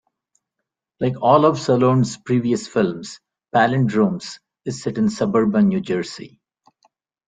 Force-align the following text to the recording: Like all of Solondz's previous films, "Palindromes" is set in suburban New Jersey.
Like 0.99 1.21
all 1.21 1.45
of 1.45 1.57
Solondz's 1.57 2.17
previous 2.17 2.67
films, 2.67 3.19
"Palindromes" 3.53 4.39
is 4.65 4.81
set 4.81 4.97
in 4.97 5.11
suburban 5.11 5.67
New 5.67 5.79
Jersey. 5.79 6.41